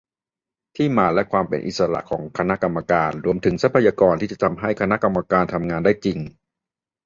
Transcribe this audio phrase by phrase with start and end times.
[0.75, 6.17] ที่มาและความเป็นอิสระของคณะกรรมการ รวมถึงทรัพยากรที่จะทำให้คณะกรรมการทำงานได้จริง